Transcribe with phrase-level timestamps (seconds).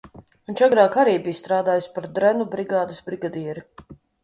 [0.51, 3.67] Viņš agrāk arī bija strādājis par drenu brigādes brigadieri.